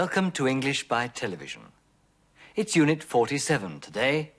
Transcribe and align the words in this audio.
Welcome 0.00 0.30
to 0.32 0.48
English 0.48 0.88
by 0.88 1.08
Television. 1.08 1.60
It's 2.56 2.74
Unit 2.74 3.02
47 3.02 3.80
today 3.80 4.32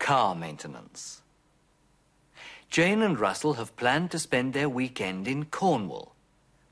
car 0.00 0.34
maintenance. 0.34 1.22
Jane 2.68 3.00
and 3.02 3.16
Russell 3.16 3.54
have 3.54 3.76
planned 3.76 4.10
to 4.10 4.18
spend 4.18 4.54
their 4.54 4.68
weekend 4.68 5.28
in 5.28 5.44
Cornwall, 5.44 6.16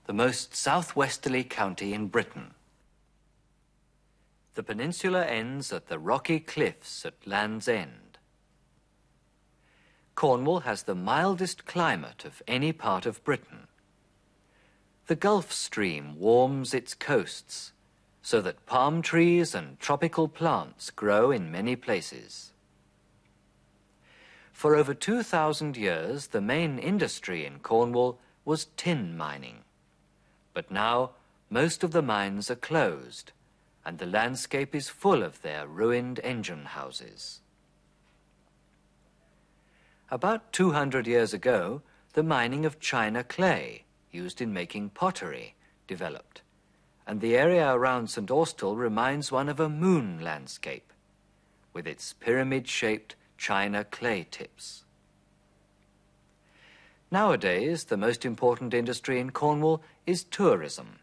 the 0.07 0.13
most 0.13 0.57
southwesterly 0.57 1.45
county 1.45 1.95
in 1.95 2.09
Britain. 2.09 2.55
The 4.55 4.65
peninsula 4.65 5.25
ends 5.25 5.73
at 5.73 5.87
the 5.87 6.01
rocky 6.01 6.41
cliffs 6.41 7.07
at 7.07 7.29
Land's 7.29 7.69
End. 7.69 8.19
Cornwall 10.17 10.63
has 10.63 10.83
the 10.83 10.97
mildest 10.97 11.65
climate 11.65 12.25
of 12.25 12.43
any 12.49 12.73
part 12.73 13.07
of 13.07 13.23
Britain. 13.23 13.69
The 15.07 15.15
Gulf 15.15 15.53
Stream 15.53 16.19
warms 16.19 16.75
its 16.75 16.93
coasts 16.93 17.71
so 18.27 18.41
that 18.41 18.67
palm 18.67 19.03
trees 19.03 19.55
and 19.55 19.79
tropical 19.79 20.27
plants 20.27 20.91
grow 20.91 21.31
in 21.31 21.49
many 21.49 21.77
places. 21.77 22.51
For 24.51 24.75
over 24.75 24.95
2,000 24.95 25.77
years, 25.77 26.27
the 26.27 26.41
main 26.41 26.81
industry 26.81 27.47
in 27.47 27.61
Cornwall 27.61 28.19
was 28.45 28.67
tin 28.77 29.17
mining. 29.17 29.59
But 30.55 30.73
now, 30.73 31.13
most 31.51 31.85
of 31.85 31.93
the 31.93 32.03
mines 32.03 32.51
are 32.51 32.57
closed 32.57 33.31
and 33.85 33.99
the 33.99 34.07
landscape 34.07 34.75
is 34.75 34.89
full 34.89 35.23
of 35.23 35.43
their 35.43 35.69
ruined 35.69 36.19
engine 36.25 36.65
houses. 36.65 37.43
About 40.11 40.53
200 40.53 41.07
years 41.07 41.33
ago, 41.33 41.81
the 42.15 42.25
mining 42.25 42.67
of 42.67 42.81
china 42.81 43.23
clay, 43.23 43.85
used 44.11 44.41
in 44.41 44.53
making 44.53 44.91
pottery, 44.91 45.55
developed, 45.87 46.43
and 47.07 47.21
the 47.21 47.37
area 47.37 47.73
around 47.73 48.09
St. 48.09 48.31
Austell 48.31 48.77
reminds 48.77 49.31
one 49.31 49.49
of 49.49 49.61
a 49.61 49.69
moon 49.69 50.21
landscape, 50.21 50.93
with 51.73 51.87
its 51.87 52.13
pyramid-shaped 52.15 53.15
china 53.39 53.85
clay 53.85 54.27
tips. 54.31 54.85
Nowadays, 57.11 57.85
the 57.85 57.97
most 57.97 58.25
important 58.25 58.75
industry 58.75 59.21
in 59.21 59.31
Cornwall 59.31 59.83
is 60.07 60.25
tourism. 60.25 60.99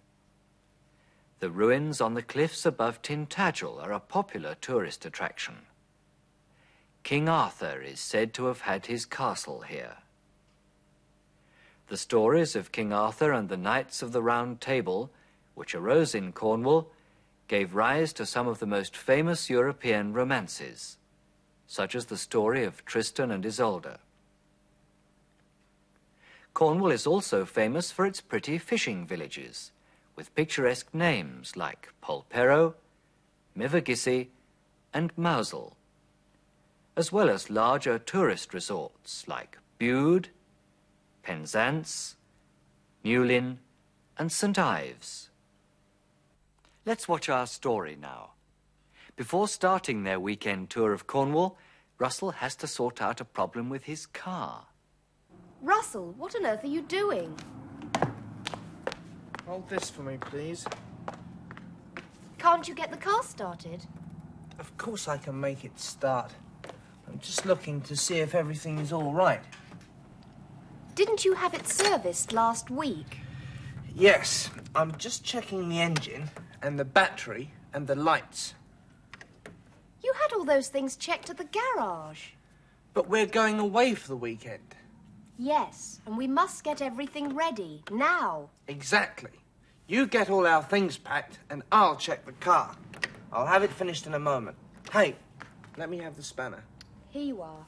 The 1.39 1.49
ruins 1.49 2.01
on 2.01 2.13
the 2.13 2.21
cliffs 2.21 2.65
above 2.65 3.01
Tintagel 3.01 3.81
are 3.81 3.93
a 3.93 3.99
popular 3.99 4.55
tourist 4.59 5.05
attraction. 5.05 5.55
King 7.03 7.27
Arthur 7.27 7.81
is 7.81 7.99
said 7.99 8.33
to 8.33 8.45
have 8.45 8.61
had 8.61 8.85
his 8.85 9.05
castle 9.05 9.61
here. 9.61 9.97
The 11.87 11.97
stories 11.97 12.55
of 12.55 12.71
King 12.71 12.93
Arthur 12.93 13.31
and 13.31 13.49
the 13.49 13.57
Knights 13.57 14.01
of 14.01 14.13
the 14.13 14.21
Round 14.21 14.61
Table, 14.61 15.11
which 15.55 15.75
arose 15.75 16.15
in 16.15 16.31
Cornwall, 16.31 16.89
gave 17.47 17.75
rise 17.75 18.13
to 18.13 18.25
some 18.25 18.47
of 18.47 18.59
the 18.59 18.65
most 18.65 18.95
famous 18.95 19.49
European 19.49 20.13
romances, 20.13 20.97
such 21.67 21.95
as 21.95 22.05
the 22.05 22.17
story 22.17 22.63
of 22.63 22.85
Tristan 22.85 23.31
and 23.31 23.45
Isolde. 23.45 23.97
Cornwall 26.53 26.91
is 26.91 27.07
also 27.07 27.45
famous 27.45 27.91
for 27.91 28.05
its 28.05 28.21
pretty 28.21 28.57
fishing 28.57 29.05
villages 29.05 29.71
with 30.15 30.35
picturesque 30.35 30.93
names 30.93 31.57
like 31.57 31.89
Polperro, 32.01 32.75
Mevagissey, 33.57 34.27
and 34.93 35.11
Mousehole, 35.17 35.75
as 36.95 37.11
well 37.11 37.29
as 37.29 37.49
larger 37.49 37.97
tourist 37.97 38.53
resorts 38.53 39.27
like 39.27 39.57
Bude, 39.79 40.29
Penzance, 41.23 42.15
Newlyn, 43.03 43.57
and 44.17 44.31
St. 44.31 44.59
Ives. 44.59 45.29
Let's 46.85 47.07
watch 47.07 47.29
our 47.29 47.47
story 47.47 47.95
now. 47.99 48.31
Before 49.15 49.47
starting 49.47 50.03
their 50.03 50.19
weekend 50.19 50.69
tour 50.69 50.91
of 50.91 51.07
Cornwall, 51.07 51.57
Russell 51.97 52.31
has 52.31 52.57
to 52.57 52.67
sort 52.67 53.01
out 53.01 53.21
a 53.21 53.25
problem 53.25 53.69
with 53.69 53.85
his 53.85 54.05
car. 54.05 54.65
Russell, 55.61 56.13
what 56.17 56.35
on 56.35 56.45
earth 56.45 56.65
are 56.65 56.67
you 56.67 56.81
doing? 56.81 57.39
Hold 59.47 59.69
this 59.69 59.89
for 59.89 60.01
me, 60.03 60.17
please. 60.19 60.65
Can't 62.37 62.67
you 62.67 62.75
get 62.75 62.91
the 62.91 62.97
car 62.97 63.23
started? 63.23 63.85
Of 64.59 64.75
course 64.77 65.07
I 65.07 65.15
can 65.15 65.39
make 65.39 65.63
it 65.63 65.79
start. 65.79 66.33
I'm 67.07 67.17
just 67.19 67.45
looking 67.45 67.79
to 67.81 67.95
see 67.95 68.17
if 68.17 68.35
everything 68.35 68.79
is 68.79 68.91
all 68.91 69.13
right. 69.13 69.43
Didn't 70.95 71.23
you 71.23 71.35
have 71.35 71.53
it 71.53 71.65
serviced 71.65 72.33
last 72.33 72.69
week? 72.69 73.19
Yes, 73.95 74.49
I'm 74.75 74.97
just 74.97 75.23
checking 75.23 75.69
the 75.69 75.79
engine 75.79 76.29
and 76.63 76.79
the 76.79 76.85
battery 76.85 77.51
and 77.73 77.85
the 77.85 77.95
lights. 77.95 78.55
You 80.01 80.13
had 80.21 80.33
all 80.33 80.45
those 80.45 80.69
things 80.69 80.95
checked 80.95 81.29
at 81.29 81.37
the 81.37 81.45
garage. 81.45 82.29
But 82.93 83.09
we're 83.09 83.25
going 83.25 83.59
away 83.59 83.93
for 83.93 84.07
the 84.07 84.15
weekend. 84.15 84.75
Yes, 85.37 85.99
and 86.05 86.17
we 86.17 86.27
must 86.27 86.63
get 86.63 86.81
everything 86.81 87.35
ready, 87.35 87.83
now. 87.91 88.49
Exactly. 88.67 89.31
You 89.87 90.05
get 90.05 90.29
all 90.29 90.47
our 90.47 90.63
things 90.63 90.97
packed, 90.97 91.39
and 91.49 91.63
I'll 91.71 91.97
check 91.97 92.25
the 92.25 92.31
car. 92.33 92.75
I'll 93.31 93.47
have 93.47 93.63
it 93.63 93.71
finished 93.71 94.07
in 94.07 94.13
a 94.13 94.19
moment. 94.19 94.55
Hey, 94.91 95.15
let 95.75 95.89
me 95.89 95.97
have 95.97 96.15
the 96.15 96.23
spanner. 96.23 96.63
Here 97.09 97.23
you 97.23 97.41
are. 97.41 97.65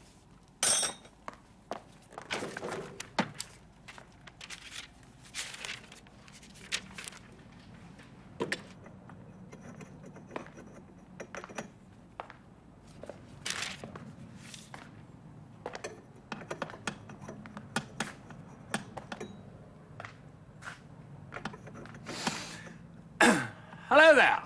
Hello 23.88 24.16
there. 24.16 24.42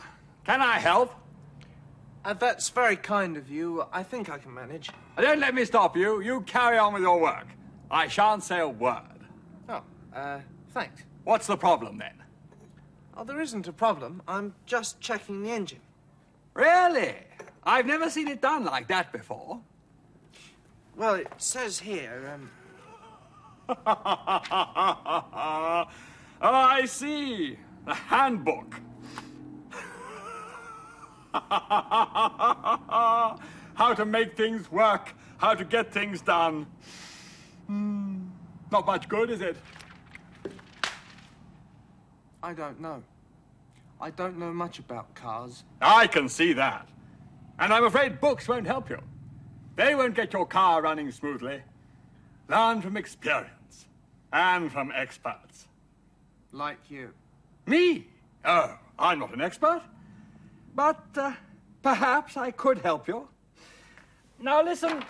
Can 0.45 0.61
I 0.61 0.77
help? 0.77 1.13
Uh, 2.29 2.33
that's 2.33 2.69
very 2.69 2.95
kind 2.95 3.37
of 3.37 3.49
you. 3.49 3.83
I 3.91 4.03
think 4.03 4.29
I 4.29 4.37
can 4.37 4.53
manage. 4.53 4.91
Don't 5.17 5.39
let 5.39 5.55
me 5.55 5.65
stop 5.65 5.97
you. 5.97 6.21
You 6.21 6.41
carry 6.41 6.77
on 6.77 6.93
with 6.93 7.01
your 7.01 7.19
work. 7.19 7.47
I 7.89 8.07
shan't 8.07 8.43
say 8.43 8.59
a 8.59 8.69
word. 8.69 9.01
Oh, 9.67 9.81
uh, 10.15 10.37
thanks. 10.71 11.01
What's 11.23 11.47
the 11.47 11.57
problem 11.57 11.97
then? 11.97 12.13
Oh, 13.17 13.23
there 13.23 13.41
isn't 13.41 13.67
a 13.67 13.73
problem. 13.73 14.21
I'm 14.27 14.53
just 14.67 15.01
checking 15.01 15.41
the 15.41 15.49
engine. 15.49 15.79
Really? 16.53 17.15
I've 17.63 17.87
never 17.87 18.11
seen 18.11 18.27
it 18.27 18.41
done 18.41 18.63
like 18.63 18.87
that 18.89 19.11
before. 19.11 19.59
Well, 20.95 21.15
it 21.15 21.33
says 21.37 21.79
here, 21.79 22.31
um, 22.35 22.51
oh, 23.87 23.95
I 26.41 26.85
see. 26.85 27.57
The 27.87 27.95
handbook. 27.95 28.75
how 33.75 33.93
to 33.95 34.05
make 34.05 34.35
things 34.35 34.71
work, 34.71 35.13
how 35.37 35.53
to 35.53 35.63
get 35.63 35.91
things 35.91 36.21
done. 36.21 36.65
Hmm, 37.67 38.27
not 38.71 38.85
much 38.85 39.07
good, 39.07 39.29
is 39.29 39.41
it? 39.41 39.57
I 42.41 42.53
don't 42.53 42.79
know. 42.79 43.03
I 44.01 44.11
don't 44.11 44.37
know 44.37 44.53
much 44.53 44.79
about 44.79 45.13
cars. 45.13 45.63
I 45.81 46.07
can 46.07 46.29
see 46.29 46.53
that. 46.53 46.87
And 47.59 47.73
I'm 47.73 47.83
afraid 47.83 48.21
books 48.21 48.47
won't 48.47 48.65
help 48.65 48.89
you. 48.89 48.99
They 49.75 49.93
won't 49.95 50.15
get 50.15 50.33
your 50.33 50.45
car 50.45 50.81
running 50.81 51.11
smoothly. 51.11 51.61
Learn 52.47 52.81
from 52.81 52.97
experience 52.97 53.87
and 54.31 54.71
from 54.71 54.91
experts. 54.95 55.67
Like 56.51 56.79
you. 56.89 57.11
Me? 57.65 58.07
Oh, 58.45 58.77
I'm 58.97 59.19
not 59.19 59.33
an 59.33 59.41
expert. 59.41 59.81
But 60.79 61.09
uh, 61.17 61.33
perhaps 61.83 62.37
I 62.37 62.51
could 62.51 62.77
help 62.77 63.09
you. 63.09 63.27
Now 64.39 64.63
listen. 64.63 65.03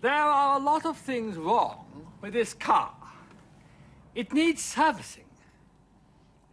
There 0.00 0.12
are 0.12 0.60
a 0.60 0.62
lot 0.62 0.86
of 0.86 0.96
things 0.96 1.36
wrong 1.36 2.06
with 2.20 2.34
this 2.34 2.54
car. 2.54 2.94
It 4.14 4.32
needs 4.32 4.62
servicing. 4.62 5.24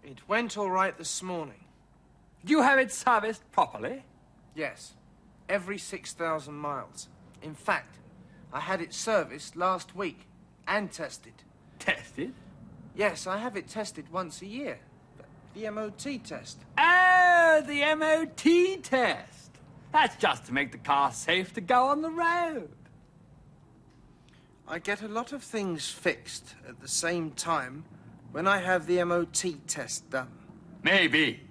It 0.04 0.28
went 0.28 0.58
all 0.58 0.72
right 0.72 0.98
this 0.98 1.22
morning. 1.22 1.64
Do 2.44 2.54
you 2.54 2.64
have 2.64 2.80
it 2.80 2.92
serviced 2.92 3.44
properly? 3.52 4.04
Yes. 4.56 4.96
Every 5.48 5.78
6,000 5.78 6.56
miles. 6.56 7.08
In 7.44 7.54
fact, 7.54 7.98
I 8.52 8.62
had 8.62 8.82
it 8.82 8.96
serviced 8.96 9.56
last 9.56 9.96
week 9.96 10.26
and 10.68 10.92
tested. 10.92 11.34
Tested? 11.78 12.34
Yes, 12.96 13.28
I 13.28 13.38
have 13.38 13.56
it 13.56 13.68
tested 13.68 14.12
once 14.12 14.42
a 14.42 14.48
year. 14.48 14.80
The 15.56 15.70
MOT 15.70 16.24
test. 16.24 16.60
Oh, 16.78 17.64
the 17.66 17.96
MOT 17.96 18.84
test. 18.84 19.52
That's 19.92 20.16
just 20.18 20.46
to 20.46 20.54
make 20.54 20.72
the 20.72 20.78
car 20.78 21.12
safe 21.12 21.54
to 21.54 21.62
go 21.62 21.86
on 21.88 22.02
the 22.02 22.10
road. 22.10 22.70
I 24.68 24.78
get 24.78 25.02
a 25.02 25.08
lot 25.08 25.34
of 25.34 25.42
things 25.44 25.90
fixed 25.90 26.54
at 26.68 26.80
the 26.80 26.88
same 26.88 27.32
time 27.32 27.86
When 28.32 28.48
I 28.48 28.60
have 28.60 28.86
the 28.86 29.04
MOT 29.04 29.44
test 29.66 30.08
done. 30.12 30.30
Maybe. 30.84 31.42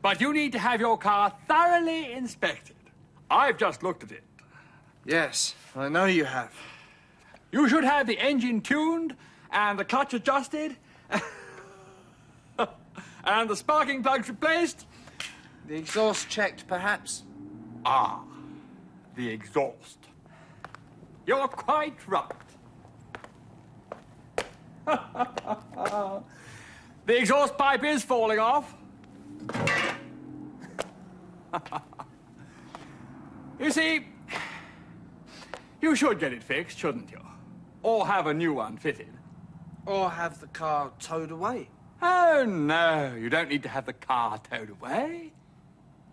But 0.00 0.22
you 0.22 0.32
need 0.32 0.52
to 0.52 0.58
have 0.58 0.80
your 0.80 0.96
car 0.96 1.34
thoroughly 1.46 2.12
inspected. 2.12 2.76
I've 3.30 3.58
just 3.58 3.82
looked 3.82 4.04
at 4.04 4.12
it. 4.12 4.24
Yes, 5.04 5.54
I 5.76 5.90
know 5.90 6.06
you 6.06 6.24
have. 6.24 6.54
You 7.52 7.68
should 7.68 7.84
have 7.84 8.06
the 8.06 8.18
engine 8.18 8.62
tuned 8.62 9.14
and 9.50 9.78
the 9.78 9.84
clutch 9.84 10.14
adjusted 10.14 10.76
and 13.28 13.48
the 13.48 13.54
sparking 13.54 14.02
plugs 14.02 14.28
replaced. 14.28 14.86
The 15.66 15.76
exhaust 15.76 16.28
checked, 16.30 16.66
perhaps? 16.66 17.24
Ah, 17.84 18.22
the 19.16 19.28
exhaust. 19.28 19.98
You're 21.26 21.46
quite 21.46 21.98
right. 22.08 22.32
the 27.06 27.18
exhaust 27.18 27.58
pipe 27.58 27.84
is 27.84 28.02
falling 28.02 28.38
off. 28.38 28.74
you 33.60 33.70
see, 33.70 34.06
you 35.82 35.94
should 35.94 36.18
get 36.18 36.32
it 36.32 36.42
fixed, 36.42 36.78
shouldn't 36.78 37.10
you? 37.10 37.20
Or 37.82 38.06
have 38.06 38.26
a 38.26 38.32
new 38.32 38.54
one 38.54 38.78
fitted. 38.78 39.12
Or 39.84 40.08
have 40.08 40.40
the 40.40 40.46
car 40.48 40.92
towed 40.98 41.30
away? 41.30 41.68
Oh, 42.00 42.44
no, 42.46 43.14
you 43.18 43.28
don't 43.28 43.48
need 43.48 43.64
to 43.64 43.68
have 43.68 43.86
the 43.86 43.92
car 43.92 44.38
towed 44.38 44.70
away. 44.70 45.32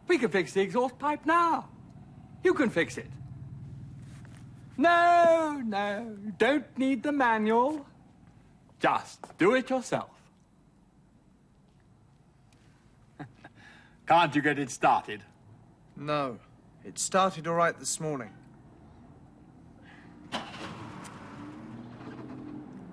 We 0.07 0.17
can 0.17 0.29
fix 0.29 0.53
the 0.53 0.61
exhaust 0.61 0.97
pipe 0.97 1.25
now. 1.25 1.67
You 2.43 2.53
can 2.53 2.69
fix 2.69 2.97
it. 2.97 3.09
No, 4.77 5.61
no, 5.65 6.15
you 6.23 6.33
don't 6.37 6.77
need 6.77 7.03
the 7.03 7.11
manual. 7.11 7.85
Just 8.79 9.19
do 9.37 9.55
it 9.55 9.69
yourself. 9.69 10.09
Can't 14.07 14.35
you 14.35 14.41
get 14.41 14.59
it 14.59 14.69
started? 14.69 15.23
No. 15.95 16.39
It 16.83 16.99
started 16.99 17.47
all 17.47 17.55
right 17.55 17.77
this 17.79 17.99
morning. 17.99 18.29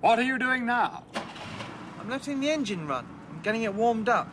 What 0.01 0.17
are 0.17 0.23
you 0.23 0.39
doing 0.39 0.65
now? 0.65 1.03
I'm 2.03 2.09
letting 2.09 2.41
the 2.41 2.49
engine 2.49 2.85
run. 2.85 3.07
I'm 3.31 3.41
getting 3.41 3.63
it 3.63 3.73
warmed 3.73 4.09
up. 4.09 4.27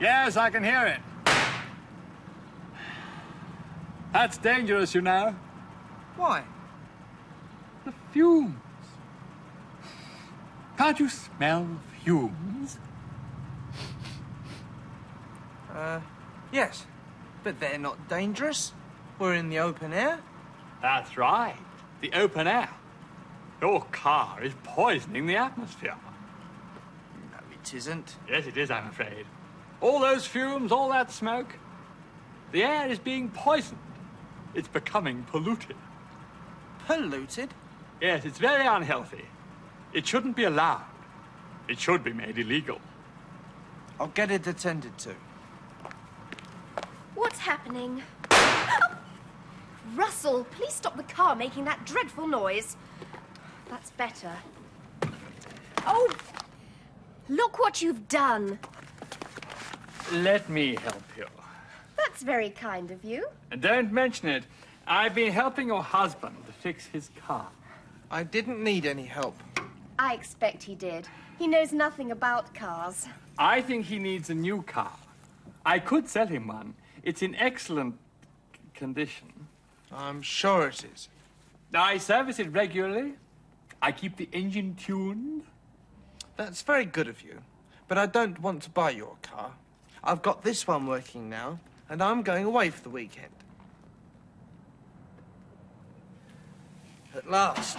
Yes, 0.00 0.36
I 0.36 0.50
can 0.50 0.64
hear 0.64 0.84
it. 0.84 1.00
That's 4.12 4.36
dangerous, 4.36 4.96
you 4.96 5.00
know. 5.00 5.36
Why? 6.16 6.42
The 7.84 7.92
fumes. 8.10 8.56
Can't 10.76 10.98
you 10.98 11.08
smell 11.08 11.68
fumes? 12.02 12.78
Uh, 15.72 16.00
yes. 16.50 16.84
But 17.44 17.60
they're 17.60 17.78
not 17.78 18.08
dangerous. 18.08 18.72
We're 19.20 19.34
in 19.34 19.50
the 19.50 19.60
open 19.60 19.92
air. 19.92 20.18
That's 20.82 21.16
right. 21.16 21.56
The 22.00 22.12
open 22.14 22.48
air. 22.48 22.70
Your 23.60 23.82
car 23.92 24.42
is 24.42 24.54
poisoning 24.64 25.26
the 25.26 25.36
atmosphere. 25.36 25.94
No, 27.68 27.76
it 27.76 27.78
isn't. 27.78 28.16
Yes, 28.28 28.46
it 28.46 28.56
is, 28.56 28.70
I'm 28.70 28.88
afraid. 28.88 29.26
All 29.80 30.00
those 30.00 30.26
fumes, 30.26 30.72
all 30.72 30.88
that 30.90 31.10
smoke. 31.10 31.54
The 32.52 32.64
air 32.64 32.88
is 32.88 32.98
being 32.98 33.28
poisoned. 33.28 33.78
It's 34.54 34.68
becoming 34.68 35.24
polluted. 35.30 35.76
Polluted? 36.86 37.50
Yes, 38.00 38.24
it's 38.24 38.38
very 38.38 38.66
unhealthy. 38.66 39.24
It 39.92 40.06
shouldn't 40.06 40.34
be 40.36 40.44
allowed. 40.44 40.84
It 41.68 41.78
should 41.78 42.02
be 42.02 42.12
made 42.12 42.38
illegal. 42.38 42.80
I'll 44.00 44.08
get 44.08 44.30
it 44.30 44.46
attended 44.46 44.96
to. 44.98 45.14
What's 47.14 47.38
happening? 47.38 48.02
Russell, 49.94 50.44
please 50.52 50.72
stop 50.72 50.96
the 50.96 51.02
car 51.02 51.36
making 51.36 51.64
that 51.64 51.84
dreadful 51.84 52.28
noise. 52.28 52.76
That's 53.68 53.90
better. 53.90 54.32
Oh, 55.86 56.10
look 57.28 57.58
what 57.58 57.82
you've 57.82 58.08
done. 58.08 58.58
Let 60.12 60.48
me 60.48 60.76
help 60.76 61.02
you. 61.16 61.26
That's 61.96 62.22
very 62.22 62.50
kind 62.50 62.90
of 62.90 63.04
you. 63.04 63.26
And 63.50 63.60
don't 63.60 63.92
mention 63.92 64.28
it. 64.28 64.44
I've 64.86 65.14
been 65.14 65.32
helping 65.32 65.68
your 65.68 65.82
husband 65.82 66.36
to 66.46 66.52
fix 66.52 66.86
his 66.86 67.10
car. 67.26 67.48
I 68.10 68.22
didn't 68.22 68.62
need 68.62 68.86
any 68.86 69.04
help. 69.04 69.36
I 69.98 70.14
expect 70.14 70.62
he 70.62 70.74
did. 70.74 71.06
He 71.38 71.46
knows 71.46 71.72
nothing 71.72 72.10
about 72.10 72.54
cars. 72.54 73.06
I 73.38 73.60
think 73.60 73.86
he 73.86 73.98
needs 73.98 74.30
a 74.30 74.34
new 74.34 74.62
car. 74.62 74.96
I 75.66 75.78
could 75.78 76.08
sell 76.08 76.26
him 76.26 76.46
one. 76.46 76.74
It's 77.02 77.22
in 77.22 77.34
excellent 77.34 77.98
condition. 78.74 79.28
I'm 79.92 80.22
sure 80.22 80.68
it 80.68 80.84
is. 80.94 81.08
I 81.74 81.98
service 81.98 82.38
it 82.38 82.50
regularly. 82.52 83.14
I 83.82 83.92
keep 83.92 84.16
the 84.16 84.28
engine 84.32 84.74
tuned. 84.74 85.42
That's 86.38 86.62
very 86.62 86.84
good 86.84 87.08
of 87.08 87.22
you. 87.22 87.40
But 87.88 87.98
I 87.98 88.06
don't 88.06 88.40
want 88.40 88.62
to 88.62 88.70
buy 88.70 88.90
your 88.90 89.16
car. 89.22 89.52
I've 90.04 90.22
got 90.22 90.42
this 90.42 90.68
one 90.68 90.86
working 90.86 91.28
now, 91.28 91.58
and 91.90 92.00
I'm 92.00 92.22
going 92.22 92.44
away 92.44 92.70
for 92.70 92.80
the 92.80 92.90
weekend. 92.90 93.32
At 97.14 97.28
last. 97.28 97.76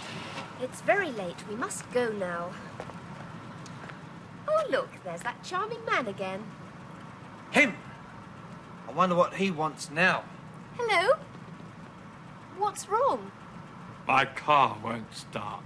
It's 0.62 0.82
very 0.82 1.10
late. 1.12 1.38
We 1.48 1.56
must 1.56 1.90
go 1.94 2.12
now. 2.12 2.52
Oh, 4.46 4.64
look, 4.70 4.90
there's 5.06 5.22
that 5.22 5.42
charming 5.42 5.84
man 5.86 6.08
again. 6.08 6.44
Him! 7.52 7.76
I 8.90 8.92
wonder 8.92 9.16
what 9.16 9.36
he 9.36 9.52
wants 9.52 9.90
now. 9.90 10.26
Hello? 10.76 11.18
What's 12.58 12.90
wrong? 12.90 13.32
My 14.06 14.26
car 14.26 14.78
won't 14.84 15.16
start. 15.16 15.64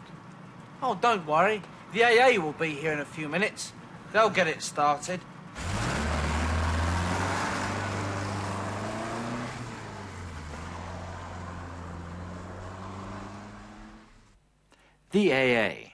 Oh, 0.83 0.95
don't 1.01 1.25
worry. 1.25 1.63
The 1.93 2.03
AA 2.03 2.43
will 2.43 2.53
be 2.53 2.71
here 2.71 2.91
in 2.91 2.99
a 2.99 3.05
few 3.05 3.29
minutes. 3.29 3.71
They'll 4.11 4.31
get 4.31 4.47
it 4.47 4.63
started. 4.63 5.19
The 15.11 15.31
AA. 15.31 15.89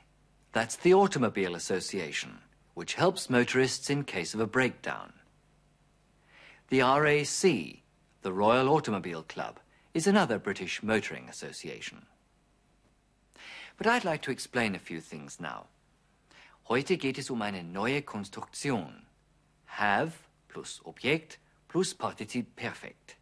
That's 0.54 0.78
the 0.78 0.94
Automobile 0.94 1.54
Association, 1.54 2.40
which 2.76 2.94
helps 2.94 3.30
motorists 3.30 3.90
in 3.90 4.06
case 4.06 4.34
of 4.34 4.40
a 4.40 4.48
breakdown. 4.48 5.12
The 6.70 6.80
RAC, 6.80 7.84
the 8.22 8.32
Royal 8.32 8.70
Automobile 8.70 9.24
Club, 9.24 9.60
is 9.94 10.08
another 10.08 10.40
British 10.40 10.82
motoring 10.82 11.28
association. 11.28 12.06
But 13.78 13.88
I'd 13.88 14.06
like 14.06 14.22
to 14.22 14.32
explain 14.32 14.76
a 14.76 14.80
few 14.80 15.02
things 15.02 15.42
now. 15.42 15.66
Heute 16.72 16.98
geht 16.98 17.18
es 17.18 17.32
um 17.32 17.42
eine 17.42 17.64
neue 17.64 18.04
Konstruktion. 18.04 19.08
Have 19.66 20.14
plus 20.50 20.86
Objekt 20.86 21.40
plus 21.68 21.96
Partizip 21.96 22.56
Perfekt. 22.56 23.18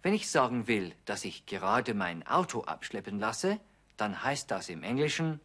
Wenn 0.00 0.14
ich 0.14 0.30
sagen 0.30 0.68
will, 0.68 0.94
dass 1.06 1.24
ich 1.24 1.46
gerade 1.46 1.92
mein 1.92 2.24
Auto 2.24 2.60
abschleppen 2.60 3.18
lasse, 3.18 3.58
dann 3.96 4.22
heißt 4.22 4.48
das 4.48 4.68
im 4.68 4.84
Englischen 4.84 5.40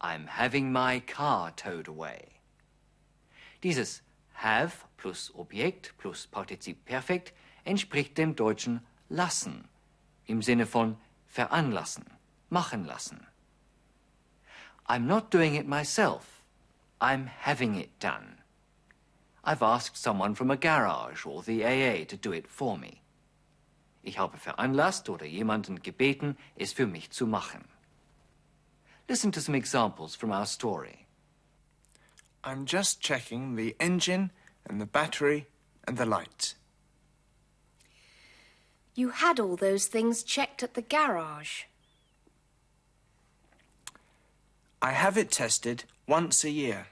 I'm 0.00 0.26
having 0.26 0.72
my 0.72 1.00
car 1.00 1.54
towed 1.54 1.88
away. 1.88 2.26
Dieses 3.62 4.02
have 4.42 4.88
plus 4.96 5.32
Objekt 5.36 5.96
plus 5.98 6.26
Partizip 6.26 6.84
Perfekt 6.86 7.32
entspricht 7.62 8.18
dem 8.18 8.34
deutschen 8.34 8.84
lassen 9.08 9.68
im 10.26 10.42
Sinne 10.42 10.66
von 10.66 10.96
veranlassen, 11.28 12.04
machen 12.50 12.84
lassen. 12.84 13.24
I'm 14.86 15.06
not 15.06 15.30
doing 15.30 15.54
it 15.54 15.66
myself. 15.66 16.42
I'm 17.00 17.26
having 17.26 17.74
it 17.76 17.98
done. 17.98 18.38
I've 19.42 19.62
asked 19.62 19.96
someone 19.96 20.34
from 20.34 20.50
a 20.50 20.56
garage 20.56 21.26
or 21.26 21.42
the 21.42 21.64
AA 21.64 22.04
to 22.06 22.16
do 22.16 22.32
it 22.32 22.46
for 22.46 22.76
me. 22.78 23.02
Ich 24.02 24.18
habe 24.18 24.36
veranlasst 24.36 25.08
oder 25.08 25.26
jemanden 25.26 25.82
gebeten, 25.82 26.36
es 26.58 26.72
für 26.72 26.86
mich 26.86 27.10
zu 27.10 27.26
machen. 27.26 27.64
Listen 29.08 29.32
to 29.32 29.40
some 29.40 29.54
examples 29.54 30.14
from 30.14 30.30
our 30.30 30.46
story. 30.46 31.06
I'm 32.42 32.66
just 32.66 33.00
checking 33.00 33.56
the 33.56 33.74
engine 33.80 34.30
and 34.66 34.80
the 34.80 34.86
battery 34.86 35.46
and 35.86 35.96
the 35.96 36.06
lights. 36.06 36.56
You 38.94 39.10
had 39.10 39.40
all 39.40 39.56
those 39.56 39.86
things 39.86 40.22
checked 40.22 40.62
at 40.62 40.74
the 40.74 40.82
garage. 40.82 41.64
I 44.84 44.92
have 44.92 45.16
it 45.16 45.30
tested 45.30 45.84
once 46.06 46.44
a 46.44 46.50
year. 46.50 46.88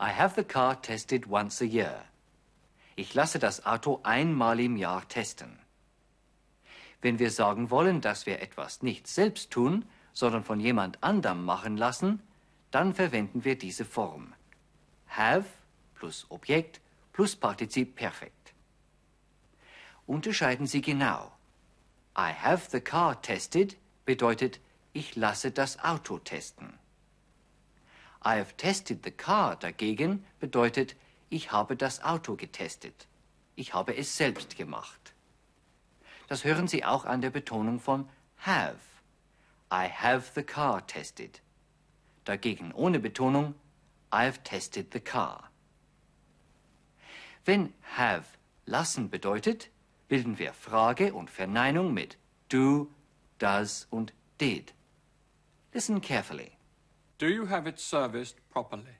I 0.00 0.08
have 0.08 0.34
the 0.34 0.42
car 0.42 0.74
tested 0.74 1.30
once 1.30 1.60
a 1.60 1.64
year. 1.64 2.06
Ich 2.96 3.14
lasse 3.14 3.38
das 3.38 3.64
Auto 3.64 4.00
einmal 4.02 4.58
im 4.58 4.76
Jahr 4.76 5.06
testen. 5.06 5.60
Wenn 7.02 7.20
wir 7.20 7.30
sagen 7.30 7.70
wollen, 7.70 8.00
dass 8.00 8.26
wir 8.26 8.42
etwas 8.42 8.82
nicht 8.82 9.06
selbst 9.06 9.52
tun, 9.52 9.84
sondern 10.12 10.42
von 10.42 10.58
jemand 10.58 11.00
anderem 11.04 11.44
machen 11.44 11.76
lassen, 11.76 12.20
dann 12.72 12.94
verwenden 12.94 13.44
wir 13.44 13.56
diese 13.56 13.84
Form. 13.84 14.34
Have 15.06 15.46
plus 15.94 16.26
Objekt 16.30 16.80
plus 17.12 17.36
Partizip 17.36 17.94
Perfekt. 17.94 18.54
Unterscheiden 20.08 20.66
Sie 20.66 20.80
genau. 20.80 21.30
I 22.18 22.32
have 22.32 22.68
the 22.72 22.80
car 22.80 23.22
tested 23.22 23.76
bedeutet, 24.04 24.58
ich 24.92 25.16
lasse 25.16 25.50
das 25.50 25.78
Auto 25.78 26.18
testen. 26.18 26.78
I 28.24 28.38
have 28.38 28.56
tested 28.56 29.02
the 29.04 29.10
car 29.10 29.56
dagegen 29.56 30.24
bedeutet, 30.38 30.96
ich 31.28 31.50
habe 31.50 31.76
das 31.76 32.02
Auto 32.02 32.36
getestet. 32.36 33.08
Ich 33.56 33.74
habe 33.74 33.96
es 33.96 34.16
selbst 34.16 34.56
gemacht. 34.56 35.14
Das 36.28 36.44
hören 36.44 36.68
Sie 36.68 36.84
auch 36.84 37.04
an 37.04 37.20
der 37.20 37.30
Betonung 37.30 37.80
von 37.80 38.08
have. 38.38 38.78
I 39.72 39.88
have 39.88 40.32
the 40.34 40.42
car 40.42 40.86
tested. 40.86 41.42
Dagegen 42.24 42.72
ohne 42.72 43.00
Betonung, 43.00 43.54
I 44.12 44.26
have 44.26 44.42
tested 44.44 44.92
the 44.92 45.00
car. 45.00 45.50
Wenn 47.44 47.72
have 47.96 48.26
lassen 48.66 49.10
bedeutet, 49.10 49.70
bilden 50.08 50.38
wir 50.38 50.52
Frage 50.52 51.12
und 51.14 51.30
Verneinung 51.30 51.92
mit 51.92 52.18
do, 52.48 52.88
does 53.38 53.88
und 53.90 54.12
did. 54.40 54.74
Listen 55.74 56.00
carefully. 56.00 56.58
Do 57.18 57.28
you 57.28 57.46
have 57.46 57.66
it 57.66 57.80
serviced 57.80 58.36
properly? 58.50 58.98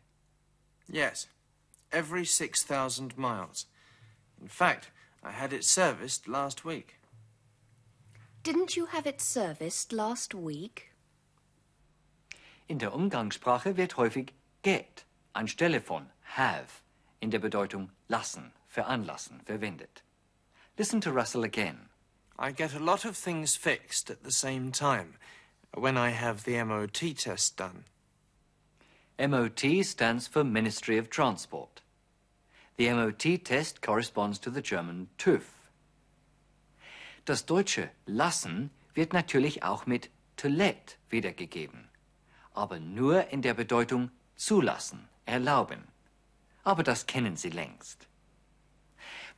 Yes, 0.88 1.26
every 1.92 2.24
6,000 2.24 3.18
miles. 3.18 3.66
In 4.40 4.48
fact, 4.48 4.90
I 5.22 5.32
had 5.32 5.52
it 5.52 5.64
serviced 5.64 6.26
last 6.28 6.64
week. 6.64 6.98
Didn't 8.42 8.76
you 8.76 8.86
have 8.86 9.06
it 9.06 9.20
serviced 9.20 9.92
last 9.92 10.34
week? 10.34 10.92
In 12.68 12.78
der 12.78 12.92
Umgangssprache 12.92 13.76
wird 13.76 13.96
häufig 13.96 14.32
get 14.62 15.04
anstelle 15.34 15.80
von 15.80 16.06
have 16.36 16.82
in 17.20 17.30
der 17.30 17.38
Bedeutung 17.38 17.90
lassen, 18.08 18.52
veranlassen 18.66 19.40
verwendet. 19.44 20.02
Listen 20.78 21.00
to 21.02 21.12
Russell 21.12 21.44
again. 21.44 21.90
I 22.38 22.50
get 22.50 22.74
a 22.74 22.80
lot 22.80 23.04
of 23.04 23.16
things 23.16 23.56
fixed 23.56 24.10
at 24.10 24.24
the 24.24 24.32
same 24.32 24.72
time 24.72 25.18
when 25.74 25.96
I 25.96 26.10
have 26.10 26.44
the 26.44 26.62
MOT 26.62 27.16
test 27.16 27.56
done. 27.56 27.84
MOT 29.18 29.84
stands 29.84 30.26
for 30.26 30.44
Ministry 30.44 30.98
of 30.98 31.08
Transport. 31.08 31.80
The 32.76 32.92
MOT 32.92 33.44
test 33.44 33.80
corresponds 33.80 34.38
to 34.40 34.50
the 34.50 34.62
German 34.62 35.08
TÜV. 35.18 35.42
Das 37.24 37.46
deutsche 37.46 37.90
lassen 38.06 38.70
wird 38.94 39.12
natürlich 39.12 39.62
auch 39.62 39.86
mit 39.86 40.10
to 40.36 40.48
let 40.48 40.96
wiedergegeben, 41.08 41.88
aber 42.54 42.80
nur 42.80 43.28
in 43.28 43.42
der 43.42 43.54
Bedeutung 43.54 44.10
zulassen, 44.36 45.08
erlauben. 45.24 45.88
Aber 46.64 46.82
das 46.82 47.06
kennen 47.06 47.36
Sie 47.36 47.50
längst. 47.50 48.08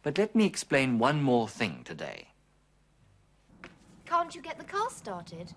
But 0.02 0.18
let 0.18 0.34
me 0.34 0.44
explain 0.44 1.00
one 1.00 1.22
more 1.22 1.48
thing 1.48 1.84
today. 1.84 2.28
Can't 4.06 4.34
you 4.34 4.42
get 4.42 4.58
the 4.58 4.64
car 4.64 4.90
started? 4.90 5.54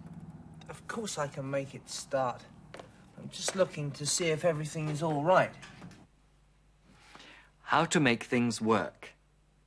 Of 0.69 0.87
course 0.87 1.17
I 1.17 1.27
can 1.27 1.49
make 1.49 1.73
it 1.73 1.89
start. 1.89 2.41
I'm 3.17 3.29
just 3.29 3.55
looking 3.55 3.91
to 3.91 4.05
see 4.05 4.27
if 4.27 4.43
everything 4.43 4.89
is 4.89 5.01
all 5.01 5.23
right. 5.23 5.53
How 7.63 7.85
to 7.85 7.99
make 7.99 8.23
things 8.23 8.61
work. 8.61 9.13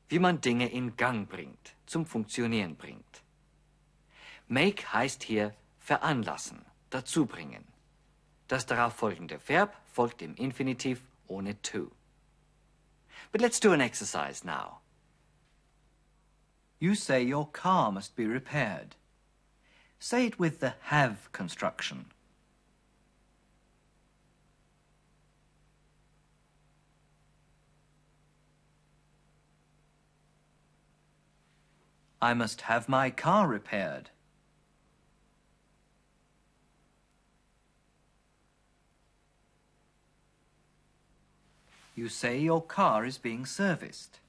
Wie 0.08 0.18
man 0.18 0.38
Dinge 0.38 0.66
in 0.66 0.96
Gang 0.96 1.26
bringt, 1.26 1.74
zum 1.86 2.04
Funktionieren 2.04 2.74
bringt. 2.76 3.22
Make 4.48 4.92
heißt 4.92 5.22
hier 5.22 5.54
veranlassen, 5.78 6.64
dazubringen. 6.90 7.64
Das 8.48 8.66
darauf 8.66 8.94
folgende 8.94 9.38
Verb 9.46 9.76
folgt 9.92 10.22
im 10.22 10.34
Infinitiv 10.34 11.02
ohne 11.28 11.60
to. 11.62 11.92
But 13.30 13.40
let's 13.40 13.60
do 13.60 13.72
an 13.72 13.80
exercise 13.80 14.44
now. 14.44 14.80
You 16.80 16.94
say 16.94 17.22
your 17.22 17.46
car 17.52 17.92
must 17.92 18.16
be 18.16 18.26
repaired. 18.26 18.96
Say 20.02 20.24
it 20.24 20.38
with 20.38 20.60
the 20.60 20.74
have 20.84 21.30
construction. 21.32 22.06
I 32.22 32.32
must 32.32 32.62
have 32.62 32.88
my 32.88 33.10
car 33.10 33.46
repaired. 33.46 34.08
You 41.94 42.08
say 42.08 42.40
your 42.40 42.62
car 42.62 43.04
is 43.04 43.18
being 43.18 43.44
serviced. 43.44 44.19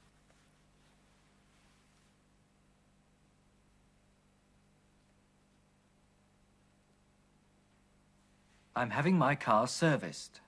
I'm 8.76 8.92
having 8.92 9.18
my 9.18 9.36
car 9.36 9.68
serviced. 9.68 10.40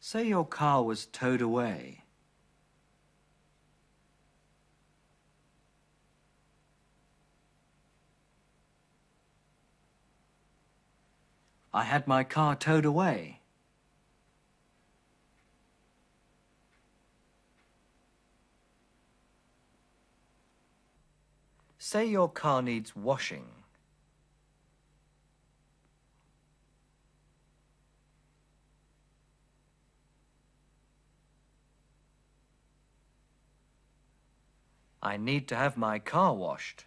Say 0.00 0.24
your 0.24 0.44
car 0.44 0.82
was 0.82 1.06
towed 1.06 1.40
away. 1.40 2.02
I 11.72 11.84
had 11.84 12.06
my 12.06 12.24
car 12.24 12.56
towed 12.56 12.84
away. 12.84 13.41
Say 21.92 22.06
your 22.06 22.30
car 22.30 22.62
needs 22.62 22.96
washing. 22.96 23.44
I 35.02 35.18
need 35.18 35.46
to 35.48 35.54
have 35.54 35.76
my 35.76 35.98
car 35.98 36.34
washed. 36.34 36.86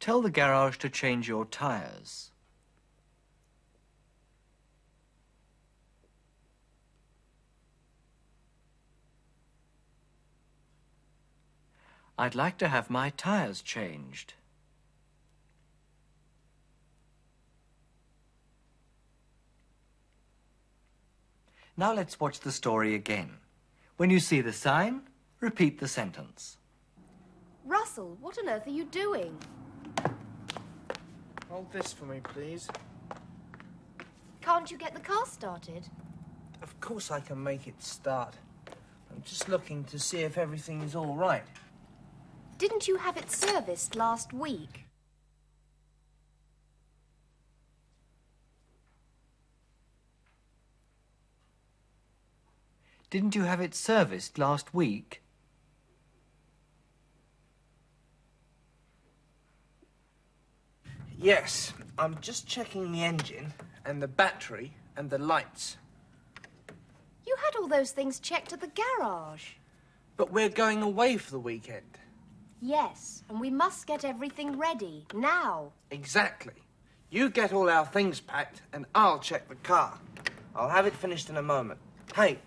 Tell 0.00 0.20
the 0.22 0.30
garage 0.30 0.78
to 0.78 0.90
change 0.90 1.28
your 1.28 1.44
tires. 1.44 2.32
I'd 12.20 12.34
like 12.34 12.58
to 12.58 12.66
have 12.66 12.90
my 12.90 13.10
tires 13.10 13.62
changed. 13.62 14.34
Now 21.76 21.94
let's 21.94 22.18
watch 22.18 22.40
the 22.40 22.50
story 22.50 22.96
again. 22.96 23.36
When 23.98 24.10
you 24.10 24.18
see 24.18 24.40
the 24.40 24.52
sign, 24.52 25.02
repeat 25.38 25.78
the 25.78 25.86
sentence. 25.86 26.56
Russell, 27.64 28.16
what 28.20 28.36
on 28.40 28.48
earth 28.48 28.66
are 28.66 28.70
you 28.70 28.86
doing? 28.86 29.38
Hold 31.48 31.72
this 31.72 31.92
for 31.92 32.04
me, 32.04 32.20
please. 32.20 32.68
Can't 34.40 34.68
you 34.68 34.76
get 34.76 34.92
the 34.92 35.00
car 35.00 35.24
started? 35.24 35.84
Of 36.62 36.80
course 36.80 37.12
I 37.12 37.20
can 37.20 37.40
make 37.40 37.68
it 37.68 37.80
start. 37.80 38.34
I'm 39.12 39.22
just 39.22 39.48
looking 39.48 39.84
to 39.84 40.00
see 40.00 40.22
if 40.22 40.36
everything 40.36 40.82
is 40.82 40.96
all 40.96 41.14
right. 41.14 41.44
Didn't 42.58 42.88
you 42.88 42.96
have 42.96 43.16
it 43.16 43.30
serviced 43.30 43.94
last 43.94 44.32
week? 44.32 44.86
Didn't 53.10 53.36
you 53.36 53.44
have 53.44 53.60
it 53.60 53.74
serviced 53.76 54.38
last 54.38 54.74
week? 54.74 55.22
Yes, 61.16 61.72
I'm 61.96 62.20
just 62.20 62.46
checking 62.46 62.92
the 62.92 63.04
engine 63.04 63.54
and 63.84 64.02
the 64.02 64.08
battery 64.08 64.74
and 64.96 65.08
the 65.08 65.18
lights. 65.18 65.76
You 67.24 67.36
had 67.44 67.56
all 67.56 67.68
those 67.68 67.92
things 67.92 68.20
checked 68.20 68.52
at 68.52 68.60
the 68.60 68.70
garage. 68.98 69.52
But 70.16 70.32
we're 70.32 70.48
going 70.48 70.82
away 70.82 71.16
for 71.16 71.30
the 71.30 71.40
weekend. 71.40 71.98
Yes, 72.60 73.22
and 73.28 73.40
we 73.40 73.50
must 73.50 73.86
get 73.86 74.04
everything 74.04 74.58
ready 74.58 75.06
now. 75.14 75.72
Exactly. 75.90 76.54
You 77.10 77.30
get 77.30 77.52
all 77.52 77.70
our 77.70 77.86
things 77.86 78.20
packed 78.20 78.62
and 78.72 78.84
I'll 78.94 79.20
check 79.20 79.48
the 79.48 79.54
car. 79.56 79.98
I'll 80.54 80.68
have 80.68 80.86
it 80.86 80.94
finished 80.94 81.30
in 81.30 81.36
a 81.36 81.42
moment. 81.42 81.78
Hey, 82.14 82.38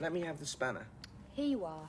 let 0.00 0.12
me 0.12 0.20
have 0.20 0.38
the 0.38 0.46
spanner. 0.46 0.86
Here 1.32 1.46
you 1.46 1.64
are. 1.64 1.88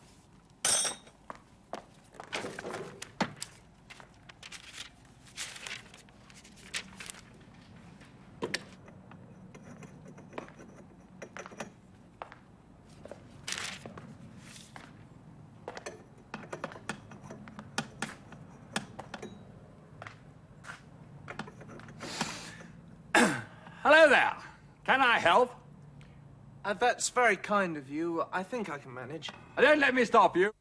Hello 23.91 24.07
there. 24.07 24.37
Can 24.85 25.01
I 25.01 25.17
help? 25.17 25.51
Uh, 26.63 26.75
that's 26.75 27.09
very 27.09 27.35
kind 27.35 27.75
of 27.75 27.89
you. 27.89 28.23
I 28.31 28.43
think 28.43 28.69
I 28.69 28.77
can 28.77 28.93
manage. 28.93 29.31
Uh, 29.57 29.63
Don't 29.63 29.79
let 29.79 29.95
me 29.95 30.05
stop 30.05 30.37
you. 30.37 30.51